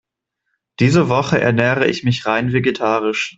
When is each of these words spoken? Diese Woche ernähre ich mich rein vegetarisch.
Diese 0.79 1.09
Woche 1.09 1.39
ernähre 1.39 1.85
ich 1.87 2.03
mich 2.03 2.25
rein 2.25 2.53
vegetarisch. 2.53 3.29